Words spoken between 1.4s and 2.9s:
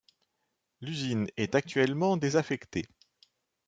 actuellement désaffectée.